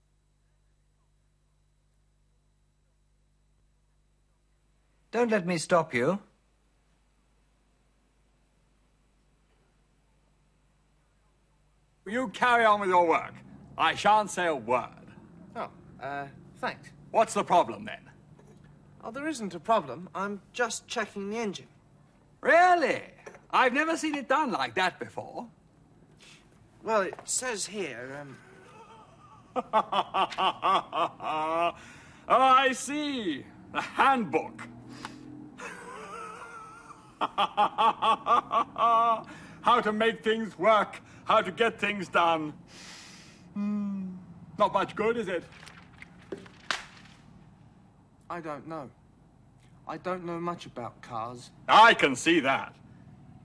Don't 5.10 5.30
let 5.30 5.46
me 5.46 5.58
stop 5.58 5.92
you. 5.92 6.18
You 12.06 12.28
carry 12.28 12.64
on 12.64 12.80
with 12.80 12.88
your 12.88 13.06
work. 13.06 13.34
I 13.76 13.94
shan't 13.94 14.30
say 14.30 14.46
a 14.46 14.56
word. 14.56 14.88
Oh, 15.54 15.68
uh, 16.02 16.28
thanks. 16.62 16.88
What's 17.10 17.34
the 17.34 17.44
problem 17.44 17.84
then? 17.84 18.08
Oh, 19.04 19.10
there 19.10 19.28
isn't 19.28 19.54
a 19.54 19.60
problem. 19.60 20.08
I'm 20.14 20.40
just 20.54 20.88
checking 20.88 21.28
the 21.28 21.36
engine. 21.36 21.68
Really? 22.40 23.02
I've 23.50 23.72
never 23.72 23.96
seen 23.96 24.14
it 24.14 24.28
done 24.28 24.52
like 24.52 24.74
that 24.74 24.98
before. 24.98 25.46
Well, 26.82 27.02
it 27.02 27.14
says 27.24 27.66
here, 27.66 28.18
um, 28.20 28.36
oh, 29.72 31.74
I 32.28 32.72
see. 32.72 33.44
The 33.72 33.80
handbook. 33.80 34.62
how 37.20 39.24
to 39.82 39.92
make 39.92 40.22
things 40.22 40.58
work, 40.58 41.00
how 41.24 41.40
to 41.42 41.50
get 41.50 41.78
things 41.78 42.08
done. 42.08 42.52
Hmm, 43.54 44.06
Not 44.58 44.72
much 44.72 44.94
good, 44.94 45.16
is 45.16 45.28
it? 45.28 45.44
I 48.30 48.40
don't 48.40 48.68
know. 48.68 48.88
I 49.86 49.96
don't 49.96 50.24
know 50.24 50.38
much 50.38 50.66
about 50.66 51.00
cars. 51.02 51.50
I 51.66 51.94
can 51.94 52.14
see 52.14 52.40
that. 52.40 52.74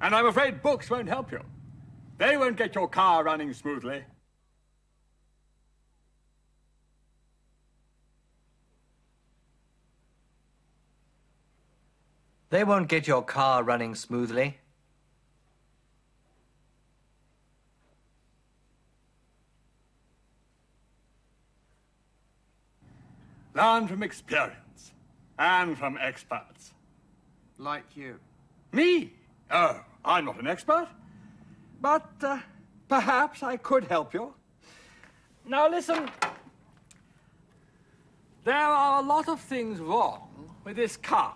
And 0.04 0.14
I'm 0.14 0.26
afraid 0.26 0.62
books 0.62 0.90
won't 0.90 1.08
help 1.08 1.32
you. 1.32 1.40
They 2.18 2.36
won't 2.36 2.58
get 2.58 2.76
your 2.76 2.90
car 2.90 3.24
running 3.24 3.54
smoothly. 3.54 4.04
They 12.50 12.66
won't 12.66 12.90
get 12.90 13.08
your 13.08 13.24
car 13.24 13.64
running 13.64 13.96
smoothly. 13.96 14.58
Learn 23.56 23.88
from 23.88 24.04
experience 24.04 24.92
and 25.40 25.78
from 25.78 25.98
experts. 26.02 26.74
Like 27.58 27.86
you. 27.96 28.20
Me? 28.74 29.14
Oh, 29.50 29.80
I'm 30.06 30.26
not 30.26 30.40
an 30.40 30.48
expert. 30.48 30.88
But 31.82 32.10
uh, 32.22 32.40
perhaps 32.88 33.44
I 33.44 33.58
could 33.58 33.86
help 33.86 34.14
you. 34.14 34.34
Now 35.46 35.70
listen. 35.70 36.10
There 38.44 38.56
are 38.56 39.02
a 39.02 39.06
lot 39.06 39.30
of 39.30 39.40
things 39.40 39.80
wrong 39.80 40.50
with 40.64 40.76
this 40.76 40.98
car. 40.98 41.36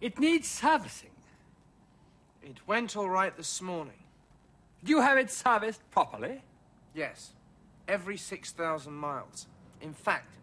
It 0.00 0.18
needs 0.18 0.48
servicing. 0.48 1.10
It 2.42 2.58
went 2.66 2.96
all 2.96 3.08
right 3.08 3.36
this 3.36 3.60
morning. 3.60 4.04
Do 4.84 4.90
you 4.90 5.00
have 5.00 5.18
it 5.18 5.30
serviced 5.30 5.80
properly? 5.90 6.42
Yes. 6.94 7.32
Every 7.88 8.16
6,000 8.16 8.92
miles. 8.92 9.46
In 9.80 9.92
fact, 9.92 10.34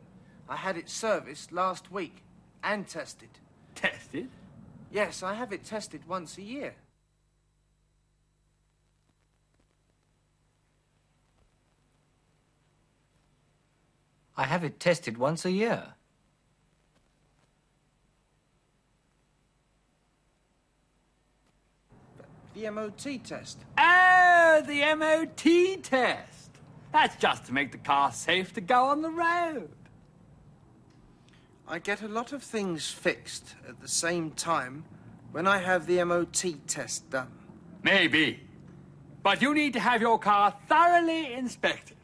I 0.50 0.56
had 0.56 0.78
it 0.78 0.90
serviced 0.90 1.52
last 1.52 1.92
week 1.92 2.24
and 2.64 2.88
tested. 2.88 3.30
Tested? 3.76 4.30
Yes, 4.92 5.24
I 5.24 5.34
have 5.34 5.52
it 5.52 5.64
tested 5.64 6.08
once 6.08 6.38
a 6.38 6.42
year. 6.42 6.76
I 14.36 14.46
have 14.46 14.64
it 14.64 14.80
tested 14.80 15.18
once 15.18 15.46
a 15.46 15.52
year. 15.52 15.94
The 22.56 22.70
MOT 22.70 23.24
test. 23.24 23.60
Oh, 23.78 24.64
the 24.66 24.96
MOT 24.96 25.84
test. 25.84 26.52
That's 26.92 27.16
just 27.16 27.46
to 27.46 27.54
make 27.54 27.72
the 27.72 27.80
car 27.80 28.12
safe 28.12 28.54
to 28.54 28.62
go 28.62 28.86
on 28.86 29.02
the 29.02 29.10
road. 29.10 29.70
I 31.68 31.80
get 31.80 32.02
a 32.02 32.08
lot 32.08 32.34
of 32.34 32.44
things 32.44 32.92
fixed 32.92 33.56
at 33.68 33.82
the 33.82 33.88
same 33.88 34.32
time 34.32 34.84
when 35.32 35.48
I 35.48 35.58
have 35.58 35.88
the 35.88 36.04
MOT 36.04 36.46
test 36.68 37.10
done. 37.10 37.32
Maybe. 37.82 38.40
But 39.24 39.42
you 39.42 39.54
need 39.54 39.74
to 39.74 39.80
have 39.80 40.02
your 40.02 40.20
car 40.20 40.54
thoroughly 40.68 41.34
inspected. 41.34 41.98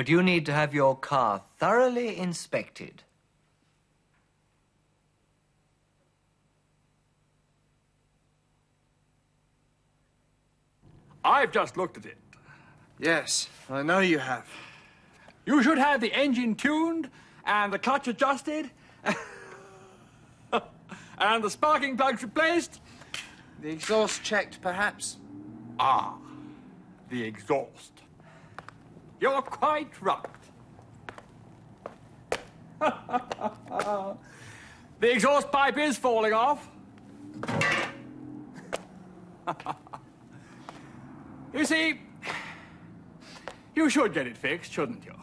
But 0.00 0.08
you 0.08 0.22
need 0.22 0.46
to 0.46 0.52
have 0.54 0.72
your 0.72 0.96
car 0.96 1.42
thoroughly 1.58 2.16
inspected. 2.16 3.02
I've 11.22 11.52
just 11.52 11.76
looked 11.76 11.98
at 11.98 12.06
it. 12.06 12.16
Yes, 12.98 13.50
I 13.68 13.82
know 13.82 13.98
you 13.98 14.18
have. 14.20 14.46
You 15.44 15.62
should 15.62 15.76
have 15.76 16.00
the 16.00 16.14
engine 16.14 16.54
tuned 16.54 17.10
and 17.44 17.70
the 17.70 17.78
clutch 17.78 18.08
adjusted 18.08 18.70
and 21.18 21.44
the 21.44 21.50
sparking 21.50 21.98
plugs 21.98 22.22
replaced. 22.22 22.80
The 23.60 23.68
exhaust 23.68 24.22
checked, 24.22 24.62
perhaps? 24.62 25.18
Ah, 25.78 26.16
the 27.10 27.22
exhaust. 27.22 27.99
You're 29.20 29.42
quite 29.42 29.90
right. 30.00 30.24
the 35.00 35.12
exhaust 35.12 35.52
pipe 35.52 35.76
is 35.76 35.98
falling 35.98 36.32
off. 36.32 36.66
you 41.54 41.66
see, 41.66 42.00
you 43.74 43.90
should 43.90 44.14
get 44.14 44.26
it 44.26 44.38
fixed, 44.38 44.72
shouldn't 44.72 45.04
you? 45.04 45.14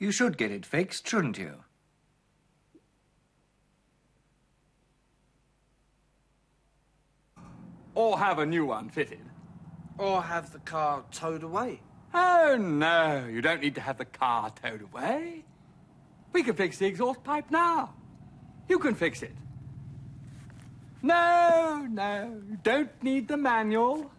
You 0.00 0.10
should 0.10 0.36
get 0.36 0.50
it 0.50 0.66
fixed, 0.66 1.08
shouldn't 1.08 1.38
you? 1.38 1.62
Or 7.94 8.18
have 8.18 8.38
a 8.38 8.46
new 8.46 8.66
one 8.66 8.88
fitted. 8.88 9.20
Or 9.98 10.22
have 10.22 10.52
the 10.52 10.58
car 10.60 11.04
towed 11.12 11.42
away? 11.42 11.80
Oh, 12.12 12.56
no, 12.56 13.26
you 13.30 13.40
don't 13.40 13.60
need 13.60 13.74
to 13.76 13.80
have 13.80 13.98
the 13.98 14.04
car 14.04 14.52
towed 14.62 14.82
away. 14.82 15.44
We 16.32 16.42
can 16.42 16.54
fix 16.54 16.78
the 16.78 16.86
exhaust 16.86 17.22
pipe 17.22 17.50
now. 17.50 17.94
You 18.68 18.78
can 18.78 18.94
fix 18.94 19.22
it. 19.22 19.34
No, 21.02 21.86
no, 21.90 22.40
you 22.48 22.58
don't 22.62 22.90
need 23.02 23.28
the 23.28 23.36
manual. 23.36 24.10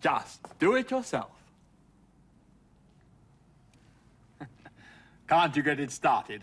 Just 0.00 0.40
do 0.58 0.74
it 0.76 0.90
yourself. 0.90 1.30
Can't 5.28 5.54
you 5.54 5.62
get 5.62 5.78
it 5.78 5.90
started? 5.90 6.42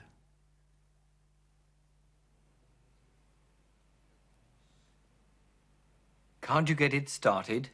Can't 6.48 6.70
you 6.70 6.76
get 6.76 6.94
it 6.94 7.10
started? 7.10 7.68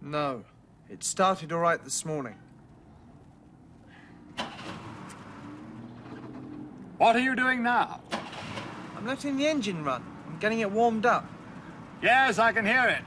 No. 0.00 0.44
It 0.88 1.02
started 1.02 1.50
all 1.50 1.58
right 1.58 1.82
this 1.82 2.04
morning. 2.04 2.36
What 6.98 7.16
are 7.16 7.20
you 7.20 7.34
doing 7.34 7.64
now? 7.64 8.00
I'm 8.96 9.04
letting 9.04 9.36
the 9.36 9.48
engine 9.48 9.82
run. 9.82 10.04
I'm 10.28 10.38
getting 10.38 10.60
it 10.60 10.70
warmed 10.70 11.04
up. 11.04 11.28
Yes, 12.00 12.38
I 12.38 12.52
can 12.52 12.64
hear 12.64 12.86
it. 12.86 13.02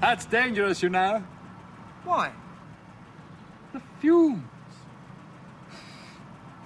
That's 0.00 0.24
dangerous, 0.24 0.82
you 0.82 0.88
know. 0.88 1.22
Why? 2.04 2.32
The 3.74 3.82
fumes. 4.00 4.55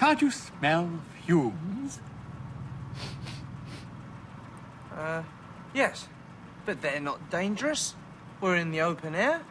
Can't 0.00 0.22
you 0.22 0.30
smell 0.30 0.88
fumes? 1.26 2.00
Uh, 4.96 5.22
yes. 5.74 6.08
But 6.64 6.80
they're 6.80 7.00
not 7.00 7.28
dangerous. 7.28 7.94
We're 8.40 8.56
in 8.56 8.70
the 8.70 8.80
open 8.80 9.14
air. 9.14 9.42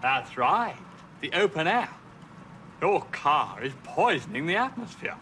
That's 0.00 0.38
right. 0.38 0.76
The 1.20 1.32
open 1.32 1.66
air. 1.66 1.88
Your 2.80 3.02
car 3.10 3.60
is 3.60 3.72
poisoning 3.82 4.46
the 4.46 4.54
atmosphere. 4.54 5.16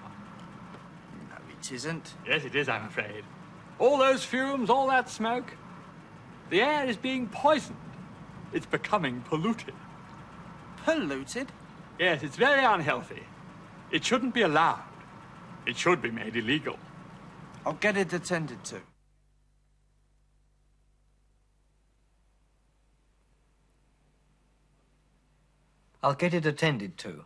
No, 1.31 1.37
it 1.59 1.73
isn't. 1.73 2.13
Yes, 2.27 2.45
it 2.45 2.55
is, 2.55 2.69
I'm 2.69 2.85
afraid. 2.85 3.25
All 3.79 3.97
those 3.97 4.27
fumes, 4.27 4.69
all 4.69 4.89
that 4.89 5.09
smoke. 5.09 5.55
The 6.51 6.61
air 6.61 6.87
is 6.87 6.99
being 6.99 7.29
poisoned. 7.29 7.79
It's 8.53 8.67
becoming 8.67 9.23
polluted. 9.23 9.75
Polluted? 10.85 11.51
Yes, 11.99 12.23
it's 12.23 12.37
very 12.37 12.63
unhealthy. 12.63 13.23
It 13.97 14.05
shouldn't 14.05 14.35
be 14.35 14.43
allowed. 14.43 14.83
It 15.65 15.75
should 15.75 16.03
be 16.03 16.11
made 16.11 16.37
illegal. 16.37 16.79
I'll 17.65 17.73
get 17.73 17.97
it 17.97 18.13
attended 18.13 18.63
to. 18.65 18.83
I'll 26.03 26.13
get 26.13 26.35
it 26.35 26.45
attended 26.45 26.99
to. 26.99 27.25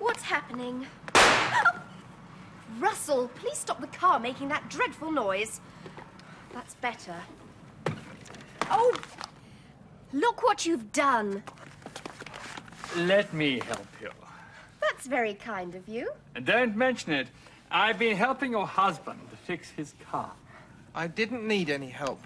What's 0.00 0.22
happening? 0.24 0.84
Russell, 2.80 3.28
please 3.36 3.56
stop 3.56 3.80
the 3.80 3.86
car 3.86 4.18
making 4.18 4.48
that 4.48 4.68
dreadful 4.68 5.12
noise. 5.12 5.60
That's 6.52 6.74
better. 6.74 7.14
Oh, 8.70 8.96
look 10.12 10.42
what 10.42 10.64
you've 10.64 10.92
done. 10.92 11.42
Let 12.96 13.32
me 13.34 13.60
help 13.66 13.86
you. 14.00 14.10
That's 14.80 15.06
very 15.06 15.34
kind 15.34 15.74
of 15.74 15.88
you. 15.88 16.10
And 16.34 16.44
don't 16.44 16.76
mention 16.76 17.12
it. 17.12 17.28
I've 17.70 17.98
been 17.98 18.16
helping 18.16 18.52
your 18.52 18.66
husband 18.66 19.20
to 19.30 19.36
fix 19.36 19.70
his 19.70 19.94
car. 20.10 20.32
I 20.94 21.06
didn't 21.06 21.46
need 21.46 21.70
any 21.70 21.88
help. 21.88 22.20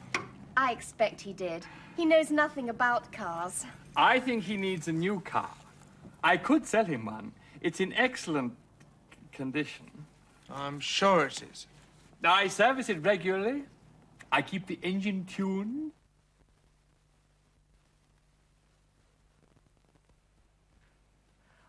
I 0.56 0.72
expect 0.72 1.20
he 1.20 1.32
did. 1.32 1.66
He 1.96 2.06
knows 2.06 2.30
nothing 2.30 2.70
about 2.70 3.12
cars. 3.12 3.66
I 3.96 4.20
think 4.20 4.44
he 4.44 4.56
needs 4.56 4.88
a 4.88 4.92
new 4.92 5.20
car. 5.20 5.50
I 6.22 6.36
could 6.36 6.66
sell 6.66 6.84
him 6.84 7.04
one. 7.04 7.32
It's 7.60 7.80
in 7.80 7.92
excellent 7.92 8.54
condition. 9.32 9.86
I'm 10.50 10.80
sure 10.80 11.26
it 11.26 11.42
is. 11.52 11.66
I 12.24 12.48
service 12.48 12.88
it 12.88 13.04
regularly. 13.04 13.64
I 14.32 14.42
keep 14.42 14.66
the 14.66 14.78
engine 14.82 15.26
tuned. 15.26 15.92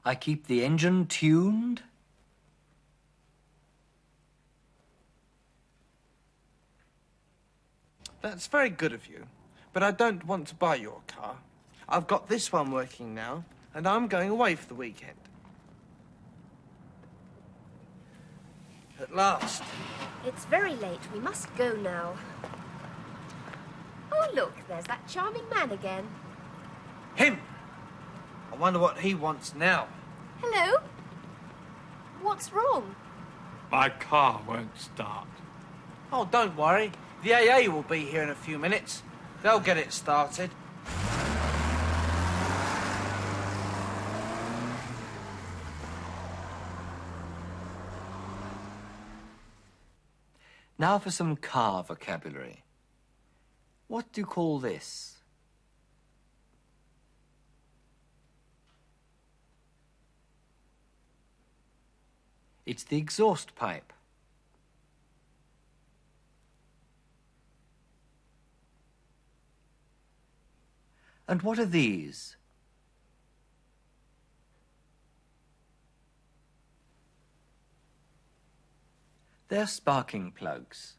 I 0.05 0.13
keep 0.13 0.45
the 0.45 0.63
engine 0.63 1.07
tuned. 1.07 1.81
That's 8.21 8.45
very 8.45 8.69
good 8.69 8.93
of 8.93 9.07
you. 9.07 9.25
But 9.73 9.81
I 9.81 9.89
don't 9.91 10.25
want 10.25 10.47
to 10.49 10.55
buy 10.55 10.75
your 10.75 11.01
car. 11.07 11.37
I've 11.89 12.07
got 12.07 12.29
this 12.29 12.51
one 12.51 12.71
working 12.71 13.15
now, 13.15 13.43
and 13.73 13.87
I'm 13.87 14.07
going 14.07 14.29
away 14.29 14.55
for 14.55 14.67
the 14.67 14.75
weekend. 14.75 15.17
At 19.01 19.13
last. 19.13 19.63
It's 20.25 20.45
very 20.45 20.75
late. 20.75 21.01
We 21.13 21.19
must 21.19 21.53
go 21.55 21.73
now. 21.75 22.13
Oh, 24.11 24.27
look, 24.33 24.53
there's 24.67 24.85
that 24.85 25.07
charming 25.07 25.47
man 25.49 25.71
again. 25.71 26.07
Him! 27.15 27.39
I 28.55 28.57
wonder 28.57 28.79
what 28.79 28.99
he 28.99 29.13
wants 29.13 29.53
now. 29.53 29.89
Hello? 30.39 30.77
What's 32.21 32.53
wrong? 32.53 32.95
My 33.69 33.89
car 33.89 34.41
won't 34.47 34.79
start. 34.79 35.27
Oh, 36.09 36.25
don't 36.31 36.55
worry. 36.55 36.93
The 37.21 37.33
AA 37.33 37.69
will 37.69 37.83
be 37.83 38.05
here 38.05 38.23
in 38.23 38.29
a 38.29 38.35
few 38.35 38.57
minutes. 38.57 39.03
They'll 39.43 39.59
get 39.59 39.75
it 39.75 39.91
started. 39.91 40.51
Now 50.77 50.97
for 50.99 51.11
some 51.11 51.35
car 51.35 51.83
vocabulary. 51.83 52.63
What 53.87 54.13
do 54.13 54.21
you 54.21 54.25
call 54.25 54.59
this? 54.59 55.14
It's 62.65 62.83
the 62.83 62.97
exhaust 62.97 63.55
pipe. 63.55 63.93
And 71.27 71.41
what 71.41 71.57
are 71.59 71.65
these? 71.65 72.35
They're 79.47 79.67
sparking 79.67 80.31
plugs. 80.31 80.95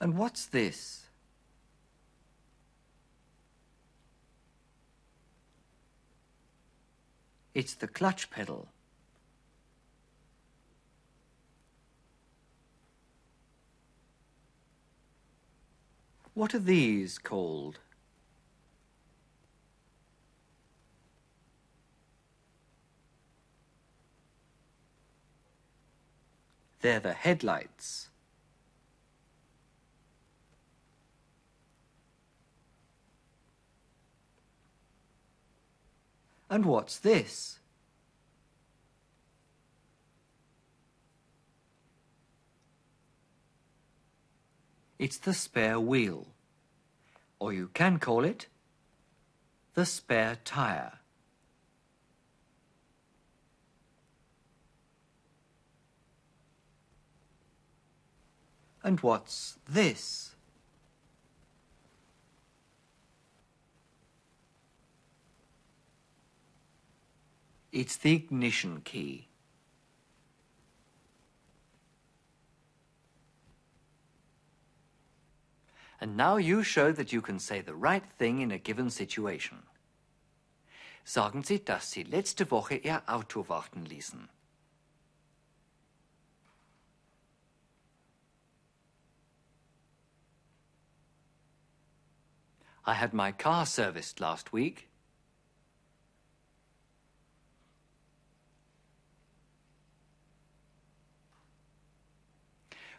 And 0.00 0.16
what's 0.16 0.46
this? 0.46 1.04
It's 7.54 7.74
the 7.74 7.88
clutch 7.88 8.30
pedal. 8.30 8.68
What 16.34 16.54
are 16.54 16.58
these 16.58 17.18
called? 17.18 17.78
They're 26.80 27.00
the 27.00 27.12
headlights. 27.12 28.08
And 36.52 36.66
what's 36.66 36.98
this? 36.98 37.60
It's 44.98 45.16
the 45.16 45.32
spare 45.32 45.80
wheel. 45.80 46.26
Or 47.38 47.54
you 47.54 47.70
can 47.72 47.98
call 47.98 48.22
it 48.22 48.48
the 49.72 49.86
spare 49.86 50.36
tire. 50.44 50.98
And 58.84 59.00
what's 59.00 59.56
this? 59.66 60.31
It's 67.72 67.96
the 67.96 68.14
ignition 68.14 68.82
key. 68.84 69.28
And 75.98 76.16
now 76.16 76.36
you 76.36 76.62
show 76.62 76.92
that 76.92 77.12
you 77.12 77.22
can 77.22 77.38
say 77.38 77.60
the 77.60 77.74
right 77.74 78.04
thing 78.18 78.40
in 78.40 78.50
a 78.50 78.58
given 78.58 78.90
situation. 78.90 79.58
Sagen 81.04 81.44
Sie, 81.44 81.64
dass 81.64 81.90
Sie 81.90 82.04
letzte 82.04 82.50
Woche 82.50 82.74
Ihr 82.84 83.02
Auto 83.06 83.48
warten 83.48 83.86
ließen. 83.86 84.28
I 92.84 92.94
had 92.94 93.14
my 93.14 93.30
car 93.30 93.64
serviced 93.64 94.20
last 94.20 94.52
week. 94.52 94.88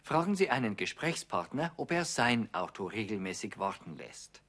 Fragen 0.04 0.36
Sie 0.36 0.50
einen 0.50 0.76
Gesprächspartner, 0.76 1.72
ob 1.78 1.92
er 1.92 2.04
sein 2.04 2.54
Auto 2.54 2.88
regelmäßig 2.88 3.58
warten 3.58 3.96
lässt. 3.96 4.42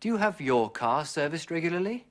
Do 0.00 0.08
you 0.08 0.18
have 0.18 0.42
your 0.42 0.72
car 0.72 1.04
serviced 1.04 1.52
regularly? 1.52 2.04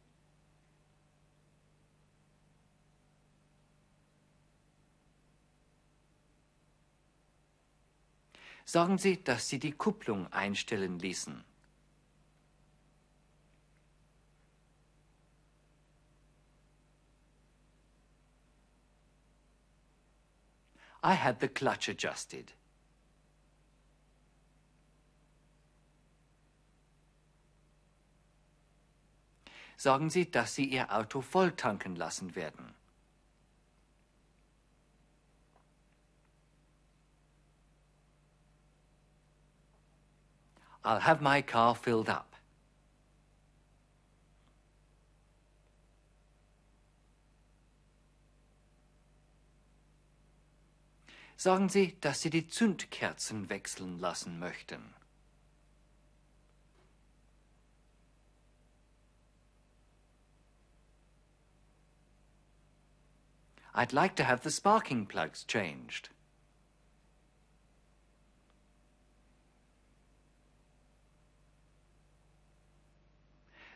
Sagen 8.63 8.97
Sie, 8.97 9.21
dass 9.23 9.49
Sie 9.49 9.59
die 9.59 9.73
Kupplung 9.73 10.31
einstellen 10.31 10.99
ließen. 10.99 11.43
I 21.05 21.13
had 21.13 21.39
the 21.39 21.47
clutch 21.47 21.87
adjusted. 21.87 22.51
Sagen 29.77 30.09
Sie, 30.09 30.25
dass 30.25 30.55
Sie 30.55 30.65
Ihr 30.65 30.91
Auto 30.91 31.21
volltanken 31.21 31.95
lassen 31.95 32.35
werden. 32.35 32.73
I'll 40.83 41.01
have 41.01 41.21
my 41.21 41.43
car 41.43 41.75
filled 41.75 42.09
up. 42.09 42.34
Sagen 51.37 51.69
Sie, 51.69 51.99
dass 51.99 52.21
Sie 52.21 52.29
die 52.29 52.47
Zündkerzen 52.47 53.49
wechseln 53.49 53.99
lassen 53.99 54.39
möchten. 54.39 54.93
I'd 63.73 63.91
like 63.91 64.15
to 64.15 64.23
have 64.23 64.41
the 64.43 64.51
sparking 64.51 65.05
plugs 65.05 65.45
changed. 65.45 66.09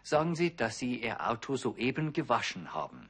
Sagen 0.03 0.35
Sie, 0.35 0.55
dass 0.55 0.79
Sie 0.79 1.03
Ihr 1.03 1.29
Auto 1.29 1.57
soeben 1.57 2.13
gewaschen 2.13 2.73
haben. 2.73 3.09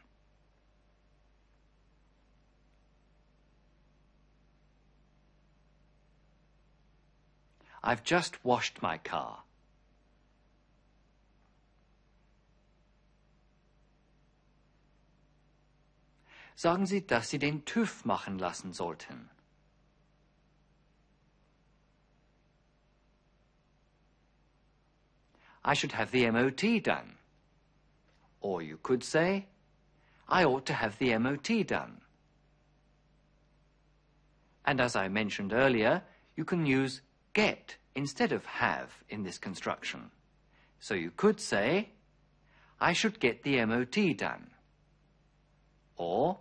I've 7.89 8.04
just 8.04 8.45
washed 8.45 8.84
my 8.84 8.99
car. 8.99 9.39
Sagen 16.56 16.86
Sie, 16.86 17.02
dass 17.02 17.32
Sie 17.32 17.39
den 17.39 17.65
TÜV 17.65 18.06
machen 18.06 18.38
lassen 18.38 18.73
sollten. 18.73 19.32
I 25.65 25.73
should 25.73 25.93
have 25.93 26.12
the 26.12 26.30
MOT 26.30 26.84
done. 26.84 27.17
Or 28.39 28.62
you 28.62 28.78
could 28.84 29.04
say, 29.04 29.47
I 30.28 30.45
ought 30.45 30.67
to 30.67 30.73
have 30.73 30.99
the 30.99 31.17
MOT 31.17 31.65
done. 31.65 32.02
And 34.63 34.80
as 34.80 34.95
I 34.95 35.08
mentioned 35.08 35.54
earlier, 35.54 36.04
you 36.36 36.45
can 36.45 36.67
use 36.67 37.02
get 37.39 37.78
instead 37.95 38.32
of 38.32 38.45
have 38.45 38.89
in 39.10 39.23
this 39.23 39.38
construction. 39.38 40.12
So 40.80 40.93
you 40.93 41.12
could 41.15 41.39
say, 41.39 41.89
I 42.80 42.93
should 42.93 43.19
get 43.19 43.43
the 43.43 43.65
MOT 43.65 44.17
done. 44.17 44.52
Or, 45.95 46.39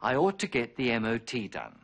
I 0.00 0.14
ought 0.14 0.38
to 0.40 0.46
get 0.46 0.76
the 0.76 0.98
MOT 0.98 1.50
done. 1.50 1.76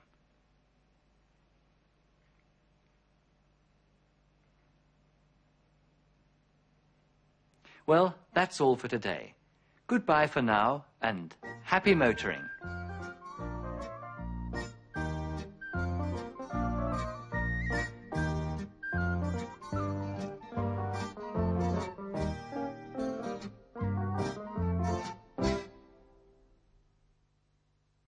Well, 7.86 8.16
that's 8.34 8.60
all 8.60 8.76
for 8.76 8.88
today. 8.88 9.34
Goodbye 9.86 10.26
for 10.26 10.42
now, 10.42 10.86
and 11.00 11.34
happy 11.62 11.94
motoring. 11.94 12.44